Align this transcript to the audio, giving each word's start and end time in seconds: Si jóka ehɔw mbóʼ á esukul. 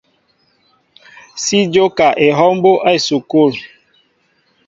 Si 1.43 1.57
jóka 1.73 2.07
ehɔw 2.27 2.51
mbóʼ 2.57 2.77
á 2.87 2.89
esukul. 2.97 3.53